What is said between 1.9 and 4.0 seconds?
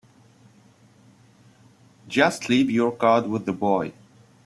Just leave your card with the boy.